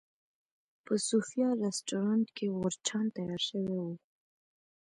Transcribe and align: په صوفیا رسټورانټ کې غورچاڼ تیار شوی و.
په 0.85 0.93
صوفیا 1.07 1.49
رسټورانټ 1.63 2.25
کې 2.35 2.45
غورچاڼ 2.55 3.05
تیار 3.15 3.41
شوی 3.49 3.71
و. 3.83 3.87